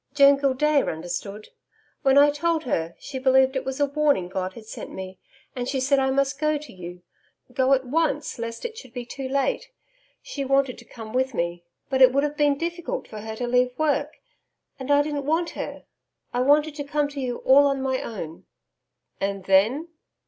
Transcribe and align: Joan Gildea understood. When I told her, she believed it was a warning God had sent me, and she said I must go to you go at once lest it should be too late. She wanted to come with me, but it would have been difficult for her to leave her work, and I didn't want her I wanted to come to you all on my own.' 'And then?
Joan 0.15 0.37
Gildea 0.39 0.87
understood. 0.87 1.49
When 2.01 2.17
I 2.17 2.31
told 2.31 2.63
her, 2.63 2.95
she 2.97 3.19
believed 3.19 3.55
it 3.55 3.63
was 3.63 3.79
a 3.79 3.85
warning 3.85 4.29
God 4.29 4.53
had 4.53 4.65
sent 4.65 4.89
me, 4.91 5.19
and 5.55 5.69
she 5.69 5.79
said 5.79 5.99
I 5.99 6.09
must 6.09 6.39
go 6.39 6.57
to 6.57 6.73
you 6.73 7.03
go 7.53 7.73
at 7.73 7.85
once 7.85 8.39
lest 8.39 8.65
it 8.65 8.75
should 8.79 8.93
be 8.95 9.05
too 9.05 9.29
late. 9.29 9.69
She 10.23 10.43
wanted 10.43 10.79
to 10.79 10.85
come 10.85 11.13
with 11.13 11.35
me, 11.35 11.63
but 11.87 12.01
it 12.01 12.11
would 12.13 12.23
have 12.23 12.35
been 12.35 12.57
difficult 12.57 13.07
for 13.07 13.19
her 13.19 13.35
to 13.35 13.45
leave 13.45 13.73
her 13.73 13.77
work, 13.83 14.15
and 14.79 14.89
I 14.89 15.03
didn't 15.03 15.27
want 15.27 15.51
her 15.51 15.85
I 16.33 16.39
wanted 16.41 16.73
to 16.77 16.83
come 16.83 17.07
to 17.09 17.19
you 17.21 17.37
all 17.45 17.67
on 17.67 17.79
my 17.79 18.01
own.' 18.01 18.47
'And 19.19 19.43
then? 19.43 19.89